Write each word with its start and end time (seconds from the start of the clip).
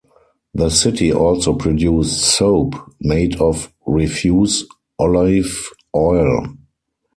The 0.55 0.69
city 0.71 1.13
also 1.13 1.53
produced 1.53 2.21
soap 2.21 2.73
made 3.01 3.39
of 3.39 3.71
refuse 3.85 4.65
olive 4.97 5.69
oil. 5.95 6.57